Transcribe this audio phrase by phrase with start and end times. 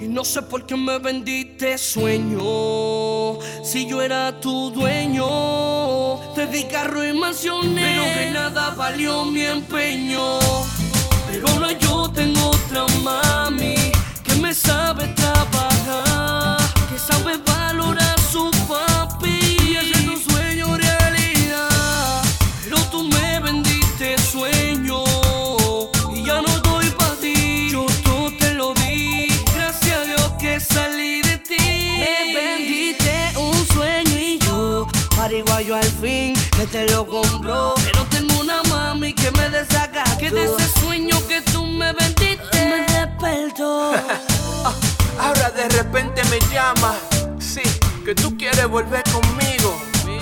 [0.00, 3.38] Y no sé por qué me vendiste sueño.
[3.62, 7.84] Si yo era tu dueño, te di carro y mansiones.
[7.84, 10.39] Pero que nada valió mi empeño.
[35.40, 40.30] Pariguayo al fin que te lo compró Pero tengo una mami que me desaga que
[40.30, 42.38] de ese sueño que tú me vendiste.
[42.52, 43.92] Me despertó.
[45.18, 46.94] Ahora de repente me llama,
[47.38, 47.62] sí,
[48.04, 49.80] que tú quieres volver conmigo.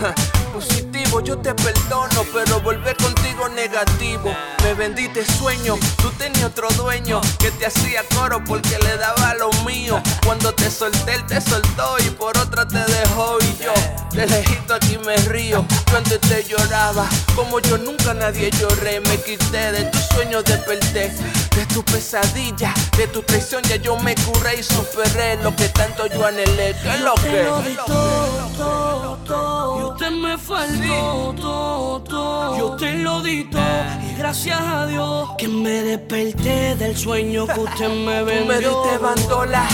[1.24, 4.34] Yo te perdono, pero volver contigo negativo.
[4.64, 9.52] Me vendiste sueño, tú tenías otro dueño que te hacía coro porque le daba lo
[9.64, 10.02] mío.
[10.24, 13.38] Cuando te solté, él te soltó y por otra te dejó.
[13.42, 13.72] Y yo,
[14.12, 15.64] de lejito aquí me río.
[15.90, 19.00] Yo antes te lloraba, como yo nunca nadie lloré.
[19.00, 21.12] Me quité de tus sueños, desperté.
[21.54, 26.06] De tu pesadilla, de tu traición, ya yo me curé y superé lo que tanto
[26.06, 26.74] yo anhelé.
[26.82, 27.42] ¿Qué es lo Te que?
[27.44, 29.69] lo di todo, todo, todo.
[30.10, 32.58] Me faltó todo, todo.
[32.58, 33.62] Yo te lo di todo.
[34.02, 38.46] Y gracias a Dios que me desperté del sueño que usted me Tú vendió.
[38.46, 39.68] me diste bandola,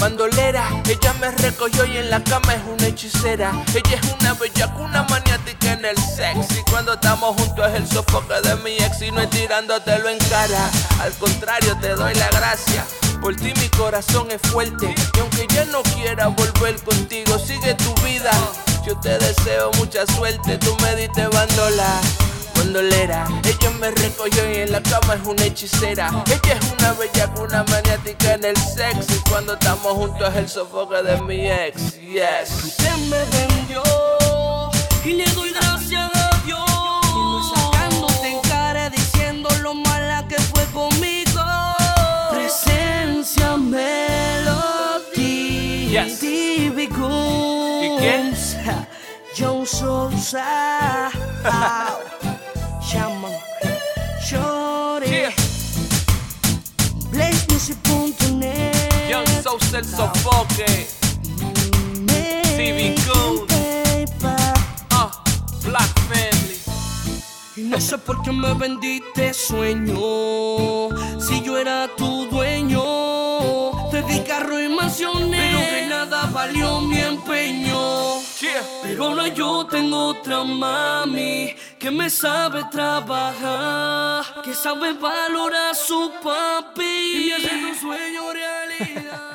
[0.00, 0.68] bandolera.
[0.86, 3.52] Ella me recogió y en la cama es una hechicera.
[3.74, 6.62] Ella es una bellaca, una maniática en el sexy.
[6.70, 10.70] Cuando estamos juntos es el sofoque de mi ex y no es tirándotelo en cara.
[11.00, 12.84] Al contrario, te doy la gracia.
[13.20, 14.94] Por ti mi corazón es fuerte.
[15.16, 18.30] Y aunque ya no quiera volver contigo, sigue tu vida.
[18.86, 20.58] Yo te deseo mucha suerte.
[20.58, 22.00] Tú me diste bandola
[22.56, 23.26] bandolera.
[23.44, 26.10] Ella me recogió y en la cama es una hechicera.
[26.26, 29.14] Ella es una bella, una maniática en el sexo.
[29.14, 31.98] Y cuando estamos juntos es el sofoque de mi ex.
[32.00, 32.64] Yes.
[32.64, 33.82] Usted me vendió
[35.04, 36.60] y le doy gracias a Dios.
[36.60, 41.42] Y sacándote en cara diciendo lo mala que fue conmigo.
[42.30, 44.84] Presencia Melody.
[45.90, 46.20] Yes.
[46.20, 46.88] TV ¿Y
[47.98, 48.34] quién?
[49.34, 51.10] John Sousa.
[51.44, 51.98] Au.
[52.80, 53.32] Llaman.
[54.22, 55.10] Shorty.
[55.10, 55.32] Yeah.
[57.10, 59.10] BlazeMusic.net.
[59.10, 60.86] Young Sosa el sofoque.
[62.56, 62.94] TV.
[63.48, 64.54] Paper.
[64.92, 65.10] Uh,
[65.64, 66.58] Black Family.
[67.56, 70.90] Y no sé por qué me vendiste sueño.
[71.18, 72.82] Si yo era tu dueño,
[73.90, 75.40] te di carro y mansiones.
[75.40, 77.73] Pero de nada valió mi empeño.
[78.82, 87.32] Pero ahora yo tengo otra mami que me sabe trabajar, que sabe valorar su papi
[87.36, 89.33] y tu sueño realidad.